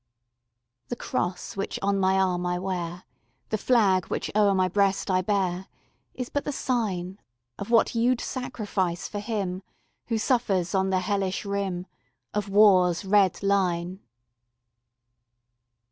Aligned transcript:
The 0.87 0.95
cross 0.95 1.55
which 1.55 1.77
on 1.83 1.99
my 1.99 2.17
arm 2.19 2.43
I 2.43 2.57
wear, 2.57 3.03
The 3.49 3.57
flag 3.59 4.07
which 4.07 4.31
o'er 4.35 4.55
my 4.55 4.67
breast 4.67 5.11
I 5.11 5.21
bear, 5.21 5.67
Is 6.15 6.27
but 6.27 6.43
the 6.43 6.51
sign 6.51 7.19
Of 7.59 7.69
what 7.69 7.93
you 7.93 8.15
'd 8.15 8.19
sacrifice 8.21 9.07
for 9.07 9.19
him 9.19 9.61
Who 10.07 10.17
suffers 10.17 10.73
on 10.73 10.89
the 10.89 11.01
hellish 11.01 11.45
rim 11.45 11.85
Of 12.33 12.49
war's 12.49 13.05
red 13.05 13.43
line. 13.43 13.99